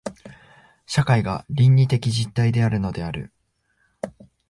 [0.87, 3.31] 社会が倫理的実体であるのである。